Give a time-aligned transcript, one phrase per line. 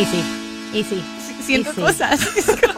[0.00, 0.24] Y sí,
[0.72, 1.02] y sí.
[1.42, 1.80] Siento y sí.
[1.80, 2.20] cosas.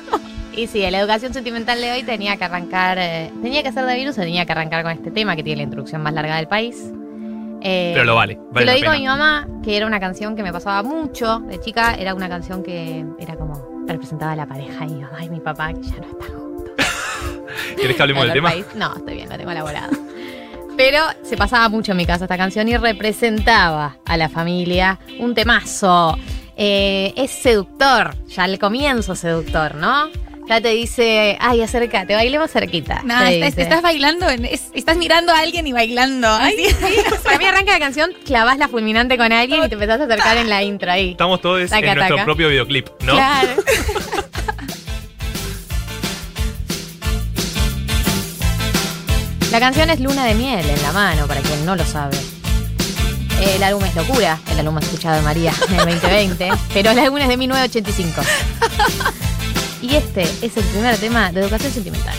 [0.54, 3.95] Y sí, la educación sentimental de hoy tenía que arrancar, eh, tenía que ser de
[3.95, 6.46] virus, o tenía que arrancar con este tema que tiene la introducción más larga del
[6.46, 6.77] país.
[7.62, 8.34] Eh, Pero lo vale.
[8.34, 11.38] Te vale lo digo a mi mamá, que era una canción que me pasaba mucho
[11.38, 15.25] de chica, era una canción que era como representaba a la pareja y mi mamá
[15.25, 16.75] y mi papá, que ya no están juntos.
[17.80, 18.50] ¿Querés que hablemos del Del tema?
[18.50, 18.66] país.
[18.75, 19.91] No, estoy bien, lo tengo elaborado.
[20.77, 25.34] Pero se pasaba mucho en mi casa esta canción y representaba a la familia un
[25.34, 26.14] temazo.
[26.65, 30.09] Eh, es seductor, ya al comienzo seductor, ¿no?
[30.48, 33.02] Ya te dice, ay, acércate, bailemos cerquita.
[33.05, 36.29] No, estás, estás bailando, en- es- estás mirando a alguien y bailando.
[36.29, 36.75] Ay, sí.
[37.25, 40.37] Para mí arranca la canción, clavas la fulminante con alguien y te empezás a acercar
[40.37, 41.11] en la intro ahí.
[41.12, 43.15] Estamos todos Taca, en nuestro propio videoclip, ¿no?
[43.15, 43.49] Claro.
[49.51, 52.16] La canción es Luna de Miel en la mano, para quien no lo sabe.
[53.42, 56.98] El álbum es Locura, el álbum más escuchado de María en el 2020, pero el
[57.01, 58.23] álbum es de 1985.
[59.82, 62.15] Y este es el primer tema de educación sentimental.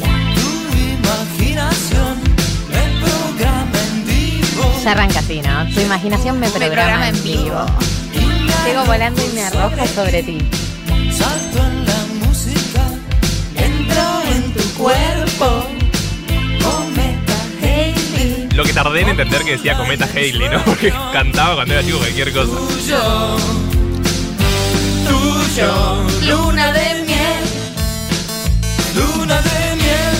[0.00, 2.18] Tu imaginación
[2.70, 4.80] me programa en vivo.
[4.82, 5.66] Ya arranca así, ¿no?
[5.74, 7.66] Tu imaginación me Me programa, en vivo.
[8.64, 10.38] Llego volando y me arrojo sobre ti.
[11.12, 12.82] Salto en la música,
[13.56, 15.19] entro en tu cuerpo.
[18.60, 20.62] Lo que tardé en entender que decía Cometa Haley, ¿no?
[20.66, 22.52] Porque cantaba cuando era chico cualquier cosa.
[22.52, 23.36] tuyo,
[25.08, 26.04] tuyo.
[26.28, 27.42] Luna de miel,
[28.94, 30.14] luna de miel.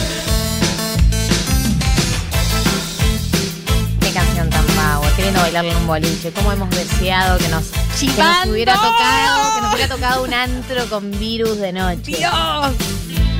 [4.00, 6.32] Qué canción tan power, qué lindo bailarle en un boliche.
[6.32, 7.66] Cómo hemos deseado que nos,
[8.00, 12.16] que nos hubiera tocado, que nos hubiera tocado un antro con virus de noche.
[12.16, 12.32] Dios.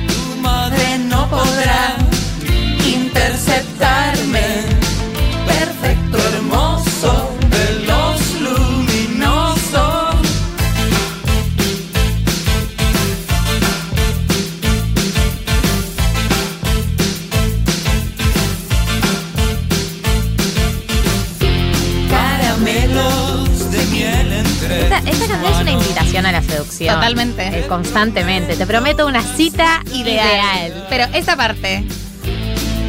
[0.07, 1.95] Tu madre no podrá
[2.85, 4.70] interceptarme.
[24.45, 26.95] Esta, esta canción es una invitación a la seducción.
[26.95, 27.59] Totalmente.
[27.59, 28.55] Eh, constantemente.
[28.55, 30.27] Te prometo una cita ideal.
[30.67, 30.87] Ideal.
[30.89, 31.85] Pero esta parte.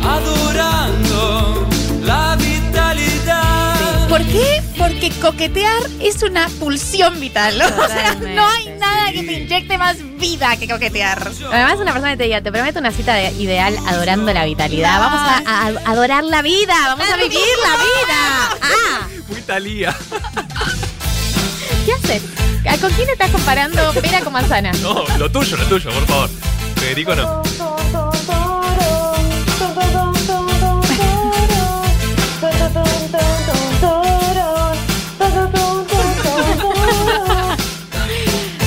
[0.02, 1.68] adorando
[2.02, 4.08] la vitalidad.
[4.08, 4.62] ¿Por qué?
[4.76, 7.60] Porque coquetear es una pulsión vital.
[7.78, 11.30] O sea, no hay nada que te inyecte más vida que coquetear.
[11.52, 14.98] Además, una persona que te diga, te prometo una cita de- ideal adorando la vitalidad.
[15.00, 18.58] Vamos a, a- a adorar la vida, vamos a vivir la vida.
[18.94, 19.96] Ah, Muy talía.
[22.02, 22.80] ¿qué haces?
[22.80, 24.72] ¿Con quién estás comparando pera con manzana?
[24.82, 26.30] No, lo tuyo, lo tuyo, por favor.
[26.76, 27.42] Federico no.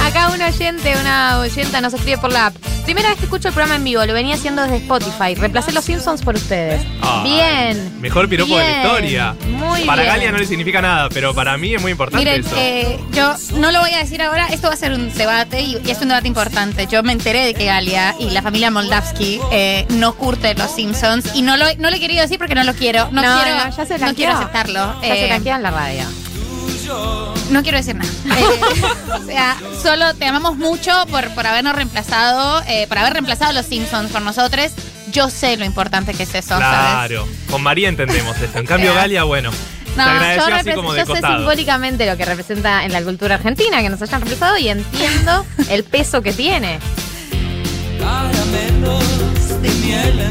[0.04, 2.56] Acá un oyente, una oyenta nos escribe por la app.
[2.86, 5.36] Primera vez que escucho el programa en vivo, lo venía haciendo desde Spotify.
[5.36, 6.82] Reemplacé los Simpsons por ustedes.
[7.02, 8.00] Ay, bien.
[8.00, 9.36] Mejor piropo de la historia.
[9.48, 10.14] Muy Para bien.
[10.14, 12.56] Galia no le significa nada, pero para mí es muy importante Miren, eso.
[12.58, 15.82] eh, yo no lo voy a decir ahora, esto va a ser un debate y,
[15.84, 16.86] y es un debate importante.
[16.88, 21.32] Yo me enteré de que Galia y la familia Moldavsky eh, no curten los Simpsons
[21.34, 23.10] y no lo, no lo he querido decir porque no lo quiero.
[23.12, 25.02] No, No, quiero, no, ya se no quiero aceptarlo.
[25.02, 26.04] Ya se Eh, en la radio.
[27.50, 28.10] No quiero decir nada.
[28.36, 28.82] Eh,
[29.14, 33.66] o sea, solo te amamos mucho por, por habernos reemplazado, eh, por haber reemplazado los
[33.66, 34.72] Simpsons por nosotros.
[35.12, 36.60] Yo sé lo importante que es eso, ¿sabes?
[36.60, 37.28] Claro.
[37.50, 38.60] Con María entendemos esto.
[38.60, 39.52] En cambio, Galia, bueno.
[39.96, 44.02] no, Yo, como yo sé simbólicamente lo que representa en la cultura argentina que nos
[44.02, 46.80] hayan reemplazado y entiendo el peso que tiene.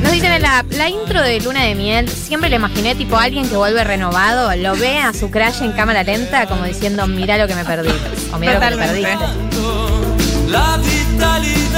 [0.03, 3.17] Nos dicen en la app, la intro de Luna de Miel, siempre le imaginé tipo
[3.17, 7.37] alguien que vuelve renovado, lo ve a su crash en cámara lenta como diciendo, mira
[7.39, 7.93] lo que me perdí.
[8.33, 9.19] O mira lo que me perdiste.
[10.49, 11.75] la vitalidad.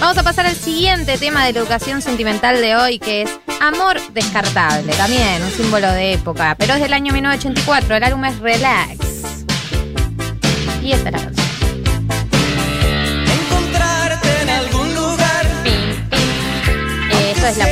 [0.00, 3.30] Vamos a pasar al siguiente tema de la educación sentimental de hoy, que es
[3.62, 4.92] Amor Descartable.
[4.94, 7.94] También un símbolo de época, pero es del año 1984.
[7.94, 8.96] El álbum es Relax.
[10.82, 11.46] Y esta es la canción.
[13.46, 15.46] Encontrarte en algún lugar.
[15.64, 17.66] Eh, Eso es la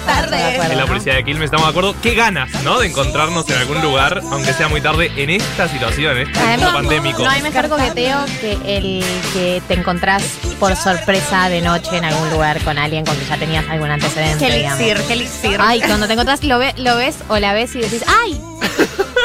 [0.00, 0.56] tarde.
[0.56, 1.94] En la policía de Quilmes estamos de acuerdo.
[2.02, 2.78] Qué ganas, ¿no?
[2.80, 6.72] De encontrarnos en algún lugar, aunque sea muy tarde, en esta situación, en este mundo
[6.72, 7.22] pandémico.
[7.24, 10.22] No hay mejor coqueteo que el que te encontrás
[10.60, 14.46] por sorpresa de noche en algún lugar con alguien con que ya tenías algún antecedente.
[14.46, 15.56] Qué elixir, qué elixir.
[15.60, 18.40] Ay, cuando te encontrás lo, ve- lo ves o la ves y decís, ¡ay!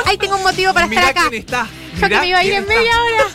[0.05, 1.29] ¡Ay, tengo un motivo para Mirá estar acá!
[1.29, 1.67] quién está.
[1.99, 2.73] Yo que me iba a ir en está.
[2.75, 3.25] media hora.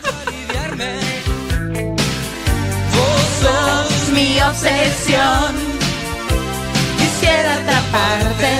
[4.13, 5.68] Mi obsesión.
[7.29, 8.51] Quisiera atraparte.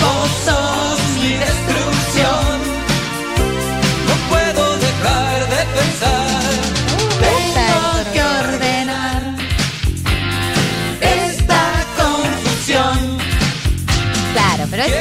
[0.00, 2.54] Vos sos mi destrucción.
[4.08, 6.52] No puedo dejar de pensar.
[7.20, 9.22] Tengo que ordenar
[11.02, 11.62] esta
[11.98, 13.18] confusión.
[14.32, 14.92] Claro, pero es.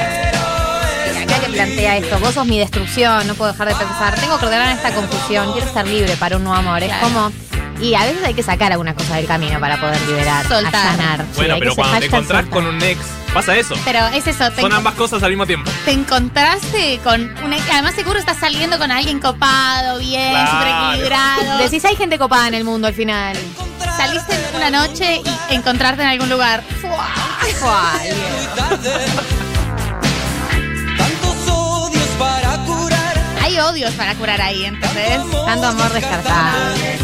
[1.24, 4.46] Acá que plantea esto, vos sos mi destrucción, no puedo dejar de pensar, tengo que
[4.46, 6.84] ordenar esta confusión, quiero estar libre para un nuevo amor.
[6.84, 7.32] Es como.
[7.82, 11.20] Y a veces hay que sacar algunas cosas del camino para poder liberar, Soltar.
[11.20, 12.64] Sí, Bueno, pero cuando te encontrás soltar.
[12.64, 13.00] con un ex,
[13.34, 13.74] pasa eso.
[13.84, 15.70] Pero es eso, te, Son ambas cosas al mismo tiempo.
[15.84, 17.58] te encontraste con una.
[17.72, 20.52] Además, seguro estás saliendo con alguien copado, bien, Claro.
[20.52, 21.58] súper equilibrado.
[21.58, 23.36] Decís, hay gente copada en el mundo al final.
[23.98, 26.64] Saliste una noche y encontrarte en algún lugar.
[26.82, 27.08] ¡Fua!
[28.56, 29.06] Tarde.
[33.52, 35.20] Hay odios para curar ahí, ¿entendés?
[35.46, 37.00] Tanto amor descartable.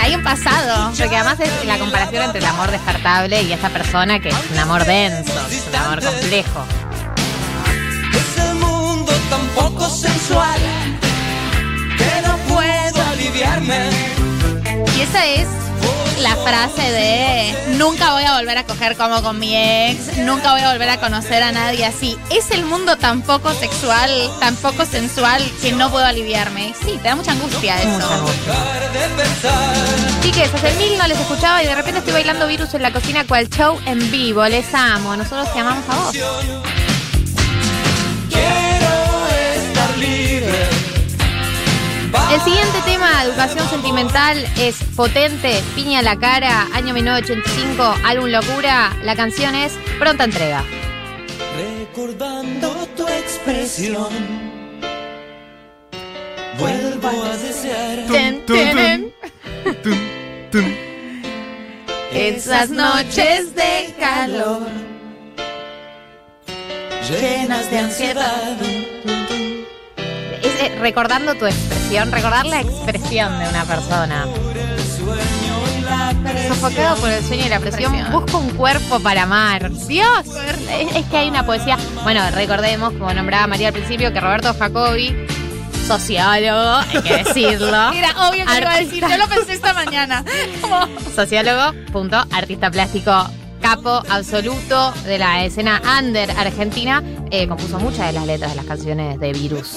[0.00, 0.92] Hay un pasado.
[0.96, 4.58] Porque además es la comparación entre el amor descartable y esta persona que es un
[4.60, 6.64] amor denso, es un amor complejo.
[16.44, 20.70] Frase de nunca voy a volver a coger como con mi ex, nunca voy a
[20.70, 22.18] volver a conocer a nadie así.
[22.30, 24.10] Es el mundo tan poco sexual,
[24.40, 26.74] tan poco sensual que no puedo aliviarme.
[26.84, 27.90] Sí, te da mucha angustia eso.
[27.90, 28.54] Mucha angustia.
[30.22, 33.24] Chiques, hace mil no les escuchaba y de repente estoy bailando virus en la cocina
[33.26, 34.44] cual show en vivo.
[34.46, 35.16] Les amo.
[35.16, 36.83] Nosotros te amamos a vos.
[42.34, 48.92] El siguiente tema, educación sentimental, es potente, piña a la cara, año 1985, álbum locura.
[49.04, 50.64] La canción es Pronta Entrega.
[51.56, 54.08] Recordando tu expresión,
[56.58, 59.12] vuelvo a desear Ten, ten,
[59.84, 59.98] Tum,
[60.50, 60.74] tum.
[62.12, 64.66] Esas noches de calor.
[67.08, 68.56] llenas de ansiedad.
[70.42, 74.26] Es, eh, recordando tu expresión, recordar la expresión de una persona.
[76.48, 78.12] Sofocado por el sueño y la presión, Presión.
[78.12, 79.70] busco un cuerpo para amar.
[79.86, 80.08] Dios,
[80.70, 81.78] es, es que hay una poesía.
[82.02, 85.14] Bueno, recordemos, como nombraba María al principio, que Roberto Jacobi,
[85.86, 87.92] sociólogo, hay que decirlo.
[87.94, 90.24] Era obvio que lo iba a decir, yo lo pensé esta mañana.
[90.60, 93.12] Como- sociólogo, punto, artista plástico
[93.62, 98.66] capo absoluto de la escena under argentina, eh, compuso muchas de las letras de las
[98.66, 99.76] canciones de Virus.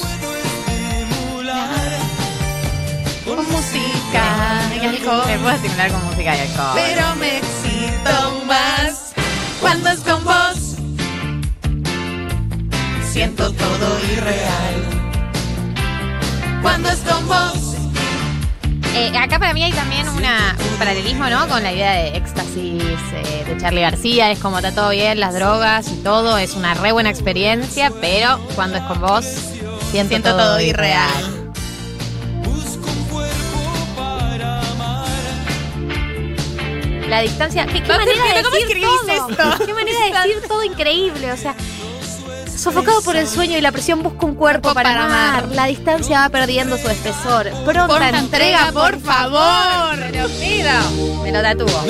[5.07, 5.27] Alcohol.
[5.27, 6.71] Me puedo estimular con música y alcohol.
[6.75, 9.13] Pero me excito más
[9.62, 10.75] cuando es con vos.
[13.12, 14.75] Siento todo irreal.
[16.62, 17.75] Cuando es con vos.
[18.95, 21.48] Eh, acá para mí hay también una, un paralelismo, ¿no?
[21.48, 22.83] Con la idea de éxtasis
[23.13, 24.31] eh, de Charlie García.
[24.31, 26.38] Es como está todo bien, las drogas y todo.
[26.38, 29.25] Es una re buena experiencia, pero cuando es con vos,
[29.92, 31.47] siento, Siento todo irreal.
[37.09, 37.65] La distancia.
[37.65, 39.30] ¿Qué, qué No te manera de ¿cómo decir todo?
[39.30, 39.65] esto?
[39.65, 41.31] Qué manera de decir todo increíble.
[41.31, 41.56] O sea,
[42.57, 45.44] sofocado por el sueño y la presión busca un cuerpo para, para amar.
[45.44, 45.56] amar.
[45.56, 47.49] La distancia va perdiendo su espesor.
[47.66, 49.97] Pronta, Pronta entrega, entrega, por favor.
[50.11, 51.21] Te lo pido.
[51.23, 51.83] Me lo tatúo.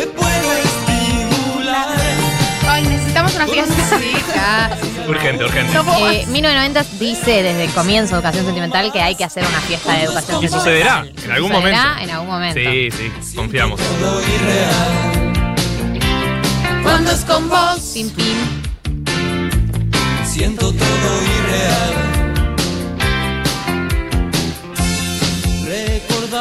[3.28, 4.00] Necesitamos una fiesta.
[4.00, 5.10] Sí, casi.
[5.10, 5.74] Urgente, urgente.
[5.78, 9.94] Eh, 1990 dice desde el comienzo de Educación Sentimental que hay que hacer una fiesta
[9.94, 10.60] de educación Y sentimental.
[10.60, 12.04] sucederá en algún Sucederá momento.
[12.04, 12.60] en algún momento.
[12.60, 12.90] Sí,
[13.22, 13.80] sí, confiamos.
[16.84, 17.80] Cuando es con vos.
[17.94, 18.36] Pim, pim.
[20.26, 21.94] Siento todo irreal.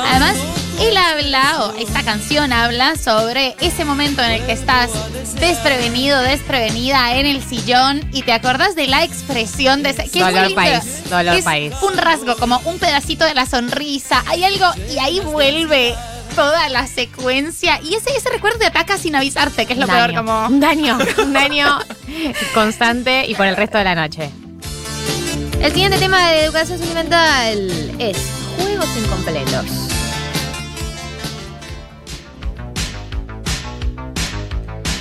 [0.09, 0.37] Además,
[0.81, 4.91] él habla, o esta canción habla sobre ese momento en el que estás
[5.41, 10.09] desprevenido, desprevenida en el sillón y te acordás de la expresión de ese.
[10.09, 10.55] Que es Dolor lindo.
[10.55, 11.73] país, dolor Es país.
[11.83, 14.23] Un rasgo, como un pedacito de la sonrisa.
[14.27, 15.95] Hay algo, y ahí vuelve
[16.35, 17.81] toda la secuencia.
[17.83, 20.47] Y ese, ese recuerdo te ataca sin avisarte, que es lo peor, como.
[20.47, 21.79] Un daño, un daño
[22.55, 24.31] constante y por el resto de la noche.
[25.61, 28.19] El siguiente tema de educación sentimental es
[28.59, 29.96] juegos incompletos.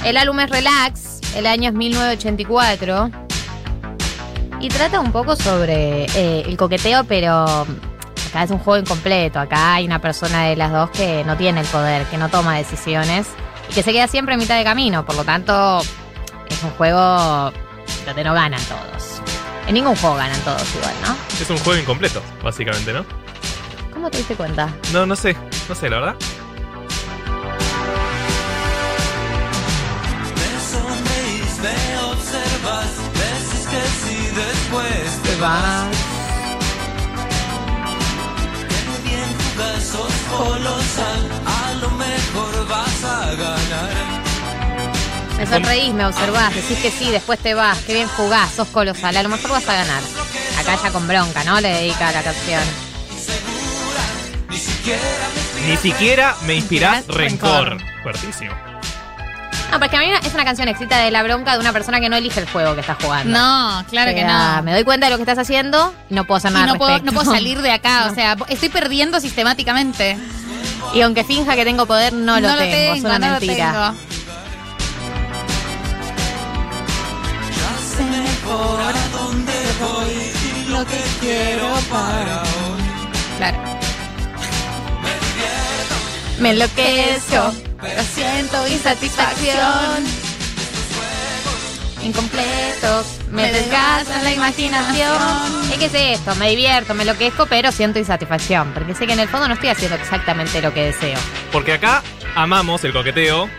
[0.05, 3.09] El álbum es Relax, el año es 1984
[4.59, 7.43] y trata un poco sobre eh, el coqueteo, pero
[8.27, 9.39] acá es un juego incompleto.
[9.39, 12.55] Acá hay una persona de las dos que no tiene el poder, que no toma
[12.55, 13.25] decisiones
[13.71, 15.03] y que se queda siempre a mitad de camino.
[15.03, 15.81] Por lo tanto,
[16.49, 17.51] es un juego
[18.05, 19.21] donde no ganan todos.
[19.65, 21.15] En ningún juego ganan todos igual, ¿no?
[21.41, 23.03] Es un juego incompleto, básicamente, ¿no?
[23.91, 24.69] ¿Cómo te diste cuenta?
[24.93, 25.35] No, no sé,
[25.67, 26.15] no sé, la verdad.
[35.45, 35.87] Vas.
[39.03, 44.15] bien jugás, sos colosal, a lo mejor vas a ganar.
[45.37, 47.77] Me sonreís, me observás, decís que sí, después te vas.
[47.85, 49.15] Qué bien jugás, sos colosal.
[49.17, 50.01] A lo mejor vas a ganar.
[50.59, 51.59] Acá ya con bronca, ¿no?
[51.59, 52.63] Le dedica la canción.
[55.67, 57.69] Ni siquiera me inspirás Inspirás rencor.
[57.69, 58.03] rencor.
[58.03, 58.64] Fuertísimo.
[59.75, 62.07] No, porque a mí es una canción excita de la bronca de una persona que
[62.07, 63.37] no elige el juego que está jugando.
[63.37, 64.63] No, claro O que no.
[64.63, 66.77] Me doy cuenta de lo que estás haciendo y no puedo hacer Y no al
[66.77, 67.13] puedo, no respecto.
[67.19, 70.17] puedo salir de acá, o sea, estoy perdiendo sistemáticamente.
[70.93, 72.93] Y aunque finja que tengo poder, no lo tengo.
[72.93, 73.71] Es una no lo mentira.
[73.71, 74.15] tengo.
[80.69, 82.43] Lo que quiero para
[83.37, 83.57] Claro.
[86.39, 87.53] Me enloquezco.
[87.85, 90.03] Pero siento insatisfacción.
[92.03, 93.05] Incompletos.
[93.31, 95.71] Me Me desgasta la imaginación.
[95.71, 98.71] Es que es esto, me divierto, me enloquezco, pero siento insatisfacción.
[98.73, 101.17] Porque sé que en el fondo no estoy haciendo exactamente lo que deseo.
[101.51, 102.03] Porque acá
[102.35, 103.49] amamos el coqueteo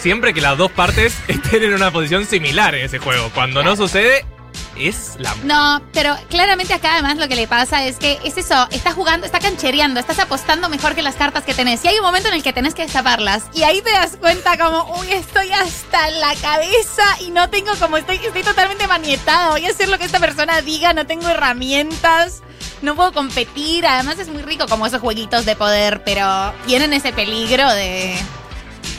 [0.00, 3.30] siempre que las dos partes estén en una posición similar en ese juego.
[3.34, 4.24] Cuando no sucede,
[4.88, 5.34] es la...
[5.44, 9.26] No, pero claramente acá además lo que le pasa es que es eso, está jugando,
[9.26, 11.84] está canchereando, estás apostando mejor que las cartas que tenés.
[11.84, 13.44] Y hay un momento en el que tenés que destaparlas.
[13.54, 17.96] Y ahí te das cuenta como, uy, estoy hasta la cabeza y no tengo como,
[17.96, 19.52] estoy, estoy totalmente manietado.
[19.52, 22.42] Voy a hacer lo que esta persona diga, no tengo herramientas.
[22.82, 27.12] No puedo competir, además es muy rico como esos jueguitos de poder, pero tienen ese
[27.12, 28.16] peligro de...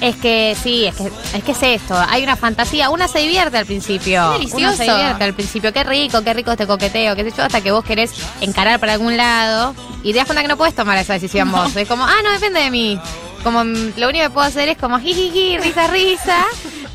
[0.01, 1.95] Es que sí, es que, es que es esto.
[2.09, 2.89] Hay una fantasía.
[2.89, 4.31] Una se divierte al principio.
[4.33, 4.57] Qué delicioso.
[4.65, 5.73] Una se divierte al principio.
[5.73, 8.11] Qué rico, qué rico este coqueteo, qué sé yo, hasta que vos querés
[8.41, 11.75] encarar para algún lado y te das cuenta que no puedes tomar esa decisión vos.
[11.75, 12.99] Es como, ah, no depende de mí.
[13.43, 16.45] Como lo único que puedo hacer es como jijiji, risa, risa.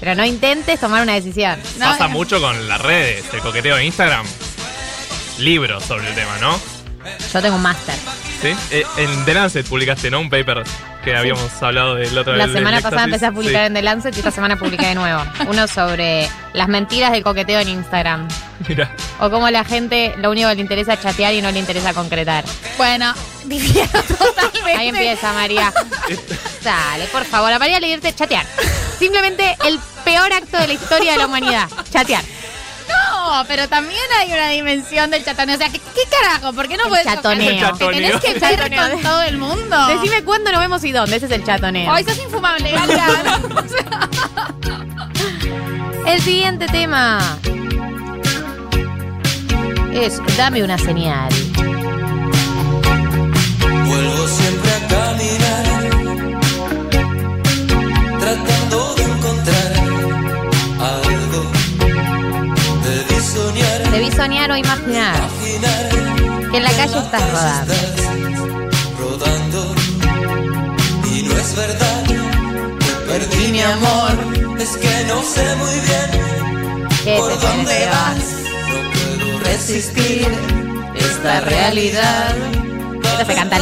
[0.00, 1.58] Pero no intentes tomar una decisión.
[1.78, 4.26] No, Pasa mucho con las redes, el coqueteo de Instagram.
[5.38, 6.58] Libros sobre el tema, ¿no?
[7.32, 7.94] Yo tengo un máster.
[8.42, 8.54] ¿Sí?
[8.70, 10.20] Eh, en The Lancet publicaste, ¿no?
[10.20, 10.62] Un paper
[11.04, 13.66] que habíamos hablado del otro La del- semana pasada empecé a publicar Sí.
[13.68, 15.22] en The Lancet y esta semana publiqué de nuevo.
[15.48, 18.28] Uno sobre las mentiras del coqueteo en Instagram.
[18.68, 18.90] Mira.
[19.20, 21.94] O cómo la gente lo único que le interesa es chatear y no le interesa
[21.94, 22.44] concretar.
[22.76, 23.14] Bueno,
[23.44, 24.76] difiero totalmente.
[24.76, 25.72] Ahí empieza María.
[26.62, 28.44] Dale, por favor, a María le divierte chatear.
[28.98, 31.68] Simplemente el peor acto de la historia de la humanidad.
[31.90, 32.22] Chatear.
[33.26, 35.56] No, pero también hay una dimensión del chatoneo.
[35.56, 36.52] O sea, ¿qué, qué carajo?
[36.52, 37.76] ¿por qué no El puedes chatoneo.
[37.76, 39.86] Te tenés que ver con todo el mundo.
[39.88, 41.16] Decime cuándo nos vemos y dónde.
[41.16, 41.92] Ese es el chatoneo.
[41.92, 42.72] Hoy sos infumable.
[46.06, 47.18] El siguiente tema
[49.92, 51.28] es Dame una señal.
[53.86, 54.65] Vuelvo siempre
[63.96, 65.28] soñar, Debí soñar o imaginar
[66.50, 67.74] que en la calle estás rodando.
[68.98, 69.74] rodando.
[71.12, 74.12] Y no es verdad que perdí mi amor.
[74.58, 78.24] Es que no sé muy bien ¿Qué por te dónde vas.
[78.68, 80.26] No puedo resistir
[80.96, 82.34] esta realidad.
[83.02, 83.58] Esto se canta a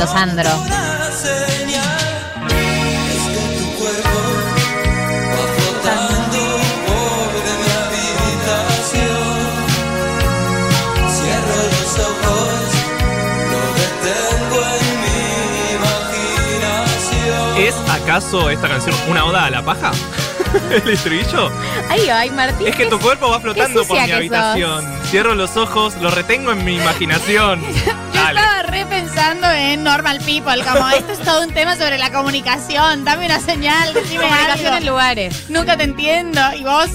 [18.05, 19.91] acaso esta canción una oda a la paja?
[20.71, 21.51] ¿El estribillo?
[21.89, 22.69] Ay, ay, Martín.
[22.69, 24.85] Es que tu cuerpo va flotando por mi habitación.
[25.11, 27.61] Cierro los ojos, lo retengo en mi imaginación.
[27.87, 28.41] Yo Dale.
[28.41, 33.05] estaba repensando en Normal People, como esto es todo un tema sobre la comunicación.
[33.05, 35.45] Dame una señal, decime Comunicación en lugares.
[35.51, 36.41] Nunca te entiendo.
[36.57, 36.89] Y vos,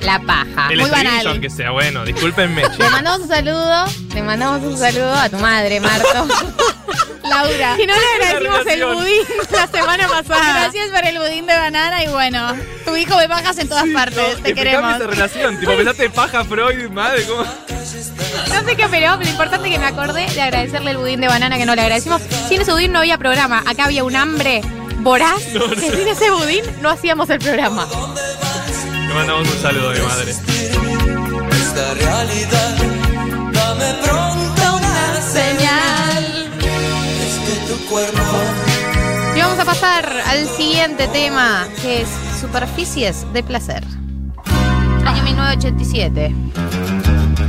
[0.00, 0.68] La paja.
[0.70, 1.26] El muy banal.
[1.26, 2.62] aunque sea bueno, discúlpenme.
[2.62, 2.90] Le chicos.
[2.92, 3.84] mandamos un saludo.
[4.14, 6.28] Le mandamos un saludo a tu madre, Marto.
[7.28, 7.76] Laura.
[7.78, 10.60] y no le agradecimos el budín la semana pasada.
[10.60, 12.54] Gracias por el budín de banana y bueno,
[12.84, 14.38] tu hijo ve bajas en todas partes.
[14.38, 14.96] No, te queremos.
[14.96, 15.58] esa relación.
[15.58, 17.44] Tipo, pensaste paja, Freud, madre, ¿cómo?
[17.44, 21.28] No sé qué operó, lo importante es que me acordé de agradecerle el budín de
[21.28, 22.22] banana que no le agradecimos.
[22.48, 23.62] Sin ese budín no había programa.
[23.66, 24.62] Acá había un hambre
[24.98, 25.42] voraz.
[25.44, 27.86] Que sin ese budín no hacíamos el programa.
[29.08, 30.30] Le mandamos un saludo a mi madre.
[30.30, 32.76] Esta realidad,
[33.52, 33.92] dame
[37.94, 38.18] cuerpo
[39.36, 42.08] Y vamos a pasar al siguiente tema, que es
[42.40, 43.84] Superficies de Placer.
[45.06, 46.34] Año 1987.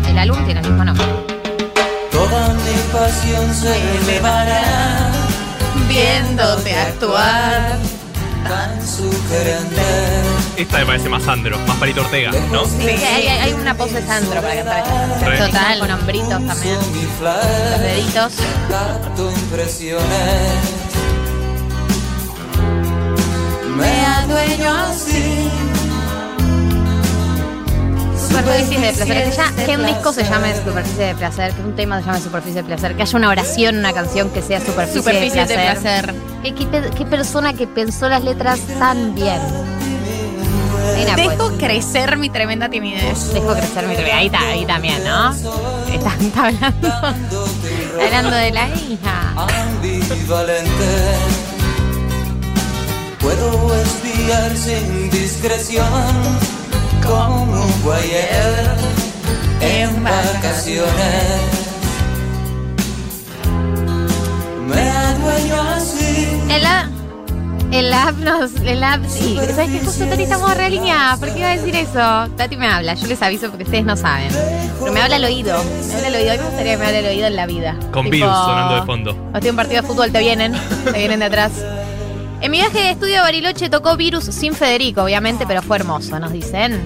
[0.08, 1.06] El álbum tiene el mismo nombre.
[2.12, 5.12] Toda mi pasión se elevará
[5.90, 7.80] Viéndote actuar.
[8.48, 12.66] tan sugerente esta me parece más Sandro, más Palito Ortega, ¿no?
[12.66, 15.52] Sí, hay, hay una pose Sandro para cantar esta canción.
[15.52, 16.76] Total, con hombritos también.
[17.22, 18.34] Los deditos.
[23.78, 25.50] Me adueño así.
[28.18, 29.08] Superficie de placer.
[29.08, 32.20] Que, ya- que un disco se llame Superficie de placer, que un tema se llame
[32.22, 35.54] Superficie de placer, que haya una oración, una canción que sea Superficie, Superficie de de
[35.56, 36.06] placer.
[36.06, 36.16] placer.
[36.44, 39.40] ¿Qué, qué pe- qué persona que pensó las letras tan bien?
[40.98, 43.34] Mira, pues, Dejo crecer mi tremenda timidez.
[43.34, 45.32] dejo crecer mi Ahí, ta- ahí también, ¿no?
[45.34, 49.34] Está, está hablando, está hablando de la hija.
[50.12, 51.16] ambivalente.
[53.20, 55.88] Puedo espiar sin discreción
[57.06, 58.76] como un guayer
[59.62, 61.42] en vacaciones.
[64.68, 66.28] Me adueño así.
[67.80, 69.38] El app nos, el app, sí.
[69.54, 69.86] ¿Sabes qué?
[69.86, 71.20] Justo Tati estamos realineadas.
[71.20, 72.30] ¿Por qué iba a decir eso?
[72.38, 74.30] Tati me habla, yo les aviso porque ustedes no saben.
[74.80, 75.62] Pero me habla al oído.
[75.64, 76.32] Me habla al oído.
[76.32, 77.76] A mí me gustaría que me hable al oído en la vida.
[77.92, 79.14] Con Tipo, virus sonando de fondo.
[79.16, 80.54] Cuando estoy en un partido de fútbol te vienen,
[80.86, 81.52] te vienen de atrás.
[82.42, 86.20] En mi viaje de estudio a Bariloche tocó Virus sin Federico, obviamente, pero fue hermoso,
[86.20, 86.86] nos dicen.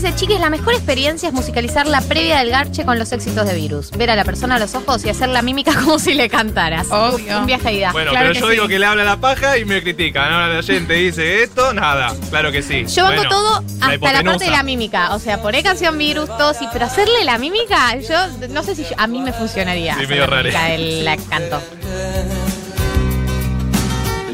[0.00, 3.54] Dice, chiques, la mejor experiencia es musicalizar la previa del garche con los éxitos de
[3.54, 3.90] Virus.
[3.92, 6.86] Ver a la persona a los ojos y hacer la mímica como si le cantaras.
[6.90, 7.38] Obvio.
[7.38, 7.92] Un viaje de ida.
[7.92, 8.52] Bueno, Claro pero que yo sí.
[8.52, 10.32] digo que le habla la paja y me critican.
[10.32, 12.14] Ahora la gente dice esto, nada.
[12.30, 12.84] Claro que sí.
[12.86, 15.14] Yo banco Bueno, todo hasta la, parte de la mímica.
[15.14, 18.16] O sea, poné canción virus, todo sí, pero hacerle la mímica, yo
[18.50, 19.94] no sé si yo- a mí me funcionaría.
[19.94, 20.42] Sí, hacer medio la raro.
[20.44, 21.60] mímica del la canto.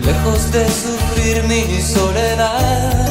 [0.05, 3.09] Lejos de sufrir mi soledad,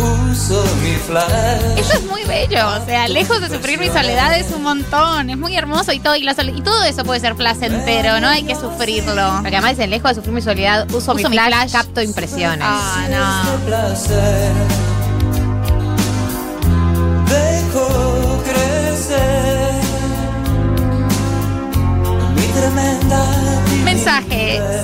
[0.00, 1.30] uso mi flash.
[1.76, 5.36] Eso es muy bello, o sea, lejos de sufrir mi soledad es un montón, es
[5.36, 8.42] muy hermoso y todo, y, la sole- y todo eso puede ser placentero, no hay
[8.44, 9.38] que sufrirlo.
[9.42, 11.72] Porque además dicen, lejos de sufrir mi soledad, uso, mi, Uso mi flash, flash.
[11.72, 12.60] capto impresiones.
[12.62, 14.87] Ah, no.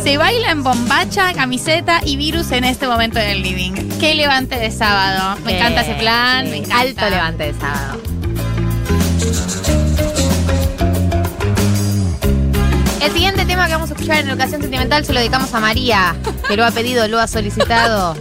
[0.02, 3.72] Se baila en bombacha, camiseta y virus en este momento en el living.
[3.98, 5.38] Qué levante de sábado.
[5.44, 6.50] Me encanta ese plan, sí.
[6.50, 6.80] me encanta.
[6.80, 8.00] Alto levante de sábado.
[13.00, 16.16] El siguiente tema que vamos a escuchar en Educación Sentimental se lo dedicamos a María,
[16.48, 18.16] que lo ha pedido, lo ha solicitado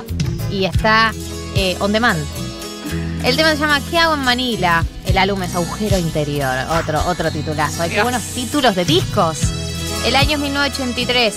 [0.51, 1.13] y está
[1.55, 2.19] eh, on demand.
[3.23, 4.83] El tema se llama ¿Qué hago en Manila?
[5.05, 7.83] El álbum es Agujero Interior, otro, otro titulazo.
[7.83, 8.03] Hay Dios.
[8.03, 9.39] buenos títulos de discos.
[10.05, 11.35] El año es 1983.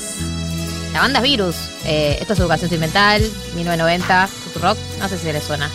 [0.92, 1.56] La banda es Virus.
[1.84, 3.20] Eh, esto es Educación Sentimental,
[3.54, 4.28] 1990,
[4.60, 4.78] Rock.
[4.98, 5.70] No sé si les suena.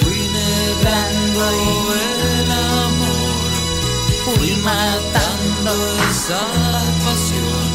[0.00, 1.50] Fui negando
[1.94, 3.50] el amor,
[4.24, 5.72] fui matando
[6.10, 6.40] esa
[7.04, 7.66] pasión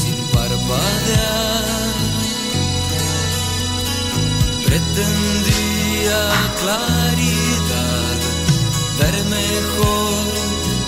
[0.00, 1.64] sin parpadear.
[4.64, 6.20] Pretendía
[6.62, 8.16] claridad,
[9.00, 10.24] ver mejor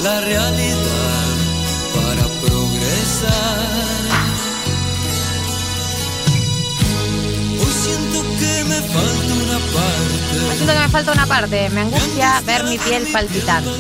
[0.03, 1.22] la realidad.
[7.61, 10.57] Hoy siento que me falta una parte.
[10.57, 11.69] Siento que me falta una parte.
[11.71, 13.71] Me angustia ver mi piel palpitante.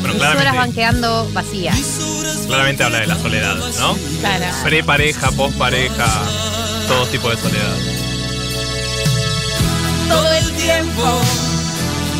[0.00, 0.36] Bueno, Mis horas van
[0.72, 1.78] claramente, quedando vacías.
[2.46, 3.96] claramente habla de la soledad, ¿no?
[4.20, 4.44] Claro.
[4.62, 6.06] Pre-pareja, post-pareja,
[6.88, 7.76] todo tipo de soledad.
[10.08, 11.20] Todo el tiempo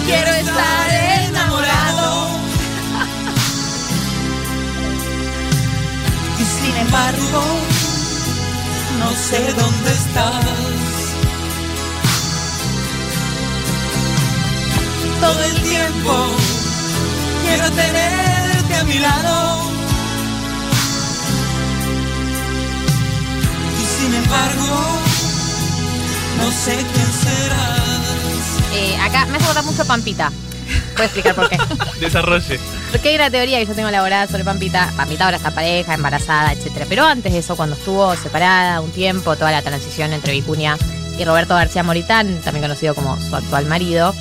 [0.06, 0.83] quiero estar
[7.32, 10.44] no sé dónde estás.
[15.20, 16.14] Todo el tiempo
[17.44, 19.60] quiero tenerte a mi lado.
[23.80, 24.76] Y sin embargo,
[26.38, 27.94] no sé quién serás.
[28.74, 30.30] Eh, acá me hace mucho Pampita.
[30.94, 31.58] Voy a explicar por qué.
[32.00, 32.58] Desarrolle.
[32.92, 34.92] Porque hay una teoría que yo tengo elaborada sobre Pampita.
[34.96, 36.86] Pampita ahora está pareja, embarazada, etcétera.
[36.88, 40.76] Pero antes de eso, cuando estuvo separada un tiempo, toda la transición entre Vicuña
[41.18, 44.14] y Roberto García Moritán, también conocido como su actual marido,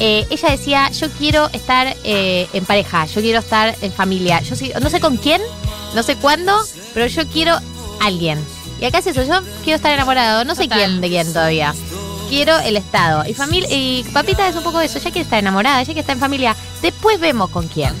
[0.00, 4.40] eh, ella decía, yo quiero estar eh, en pareja, yo quiero estar en familia.
[4.42, 5.42] Yo sí- no sé con quién,
[5.94, 6.56] no sé cuándo,
[6.94, 7.58] pero yo quiero
[8.00, 8.38] alguien.
[8.80, 10.78] Y acá es eso, yo quiero estar enamorado, no sé Total.
[10.78, 11.74] quién de quién todavía.
[12.28, 13.24] Quiero el Estado.
[13.26, 16.16] Y familia y Papita es un poco eso, ella quiere estar enamorada, ella quiere estar
[16.16, 16.56] en familia.
[16.82, 17.92] Después vemos con quién.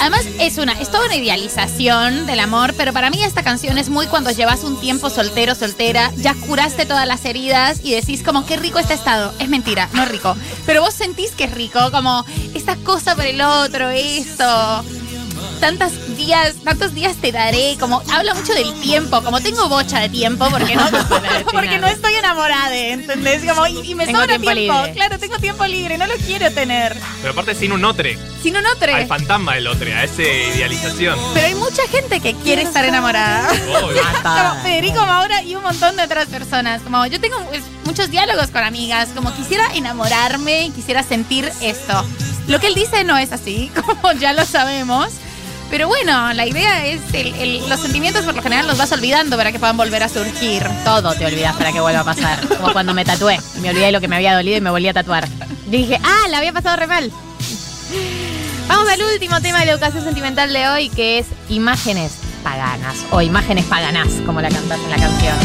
[0.00, 3.88] Además, es una, es toda una idealización del amor, pero para mí esta canción es
[3.88, 8.46] muy cuando llevas un tiempo soltero, soltera, ya curaste todas las heridas y decís como
[8.46, 9.32] qué rico este estado.
[9.38, 10.36] Es mentira, no es rico.
[10.66, 14.84] Pero vos sentís que es rico, como esta cosa por el otro, esto.
[15.58, 20.08] Tantos días, tantos días te daré, como habla mucho del tiempo, como tengo bocha de
[20.08, 20.88] tiempo, porque no,
[21.52, 23.44] porque no estoy enamorada, ¿entendés?
[23.44, 24.92] Como, y, y me Tengo sobra tiempo tiempo, libre.
[24.94, 26.96] claro, tengo tiempo libre, no lo quiero tener.
[27.20, 28.18] Pero aparte sin un otre.
[28.42, 31.18] Si no, no Al fantasma del otre, a esa idealización.
[31.34, 33.48] Pero hay mucha gente que quiere estar enamorada.
[34.22, 36.82] Como Federico Maura y un montón de otras personas.
[36.82, 37.36] Como yo tengo
[37.84, 42.04] muchos diálogos con amigas, como quisiera enamorarme y quisiera sentir esto.
[42.46, 45.08] Lo que él dice no es así, como ya lo sabemos.
[45.70, 49.36] Pero bueno, la idea es el- el- los sentimientos por lo general los vas olvidando
[49.36, 50.62] para que puedan volver a surgir.
[50.84, 52.40] Todo te olvidas para que vuelva a pasar.
[52.56, 53.38] Como cuando me tatué.
[53.60, 55.28] Me olvidé de lo que me había dolido y me volví a tatuar.
[55.66, 57.12] Dije, ah, la había pasado re mal.
[58.66, 62.96] Vamos al último tema de la educación sentimental de hoy, que es imágenes paganas.
[63.10, 65.36] O imágenes paganas, como la cantas en la canción.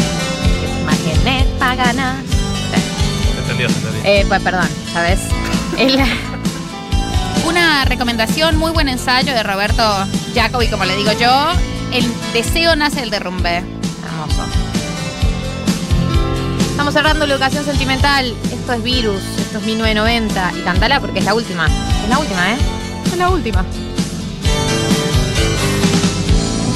[0.82, 2.16] Imágenes paganas.
[3.34, 4.02] Se entendió, se entendió.
[4.04, 5.20] Eh, pues perdón, ¿sabes?
[5.78, 5.98] El-
[7.46, 9.82] Una recomendación, muy buen ensayo de Roberto
[10.34, 11.52] Jacobi, como le digo yo.
[11.92, 13.58] El deseo nace del derrumbe.
[13.58, 14.44] Hermoso.
[16.70, 18.34] Estamos cerrando la educación sentimental.
[18.50, 20.52] Esto es Virus, esto es 1990.
[20.58, 21.66] Y cantala porque es la última.
[21.66, 22.56] Es la última, ¿eh?
[23.06, 23.64] Es la última.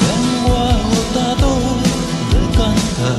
[0.07, 1.57] Vengo agotado
[2.31, 3.17] de cantar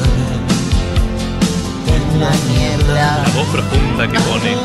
[1.86, 3.24] en la niebla.
[3.24, 4.56] La voz profunda que pone.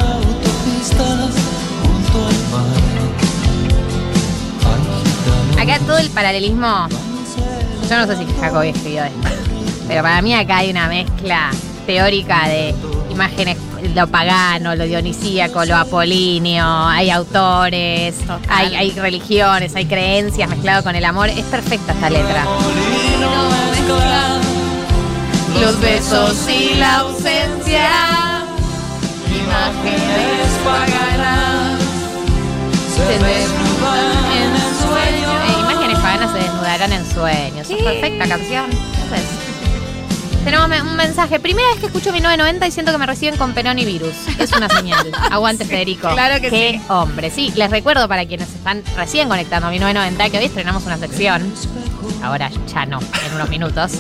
[5.59, 6.87] Acá todo el paralelismo.
[7.89, 9.29] Yo no sé si Jacobi escribió esto.
[9.87, 11.51] Pero para mí acá hay una mezcla
[11.85, 12.73] teórica de
[13.09, 13.57] imágenes,
[13.93, 18.15] lo pagano, lo dionisíaco, lo apolíneo, hay autores,
[18.49, 21.29] hay, hay religiones, hay creencias mezclado con el amor.
[21.29, 22.45] Es perfecta esta letra.
[25.61, 27.89] Los besos y la ausencia.
[29.31, 31.04] imágenes paganas
[32.95, 35.31] se desnudan en el sueño.
[35.31, 37.69] Eh, imágenes paganas se desnudarán en sueños.
[37.69, 38.65] Es perfecta canción.
[38.71, 39.25] Entonces,
[40.43, 41.39] tenemos me- un mensaje.
[41.39, 44.13] Primera vez que escucho 1990 y siento que me reciben con Perón y virus.
[44.39, 45.12] Es una señal.
[45.31, 46.10] Aguante, Federico.
[46.10, 46.81] claro que Qué sí.
[46.89, 47.29] hombre.
[47.31, 51.53] Sí, les recuerdo para quienes están recién conectando a 1990 que hoy estrenamos una sección.
[52.23, 53.93] Ahora ya no, en unos minutos.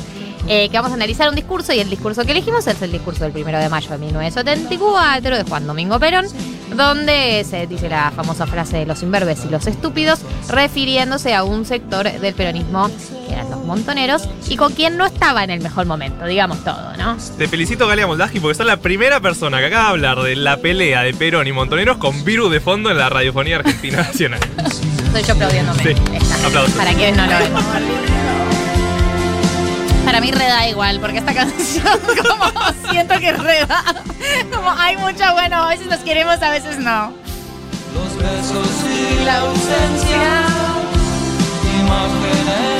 [0.47, 3.23] eh, que vamos a analizar un discurso y el discurso que elegimos es el discurso
[3.23, 6.27] del primero de mayo de 1974 de Juan Domingo Perón,
[6.73, 11.65] donde se dice la famosa frase de los imberbes y los estúpidos, refiriéndose a un
[11.65, 12.89] sector del peronismo
[13.27, 16.95] que eran los montoneros y con quien no estaba en el mejor momento, digamos todo,
[16.97, 17.17] ¿no?
[17.37, 20.57] Te felicito, Galia Moldaski, porque sos la primera persona que acaba de hablar de la
[20.57, 24.39] pelea de Perón y Montoneros con virus de fondo en la radiofonía argentina nacional.
[25.05, 25.83] Estoy yo aplaudiéndome.
[25.83, 25.95] Sí,
[26.45, 26.73] aplausos.
[26.73, 27.53] Para quienes no lo ven.
[30.05, 33.83] Para mí reda igual, porque esta canción como siento que reda.
[34.53, 37.13] Como hay mucho bueno, a veces nos queremos, a veces no.
[37.93, 40.45] Los besos y la ausencia.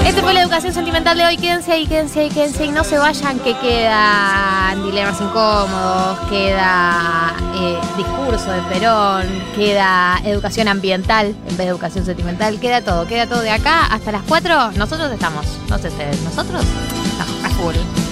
[0.06, 1.38] Este fue la educación sentimental de hoy.
[1.38, 2.72] Quédense ahí, quédense ahí, quédense ahí.
[2.72, 11.28] No se vayan, que quedan dilemas incómodos, queda eh, discurso de Perón, queda educación ambiental
[11.28, 12.60] en vez de educación sentimental.
[12.60, 14.72] Queda todo, queda todo de acá hasta las 4.
[14.74, 18.05] Nosotros estamos, no sé ustedes, nosotros estamos a full.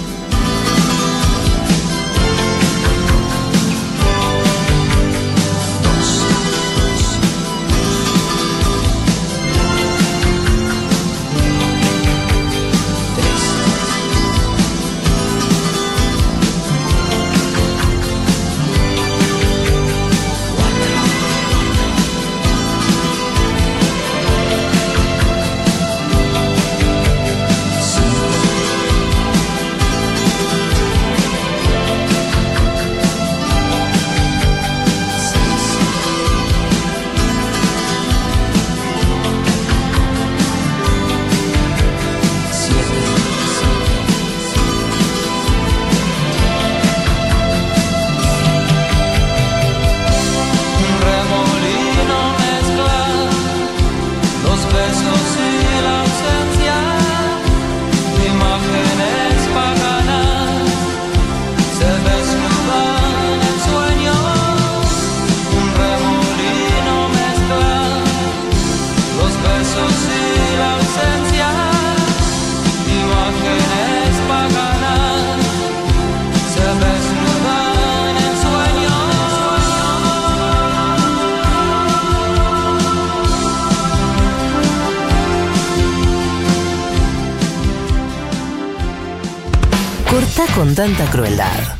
[90.74, 91.76] Tanta crueldad.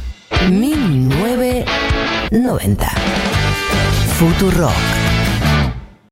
[0.49, 2.91] 1990.
[4.19, 5.04] Futurock.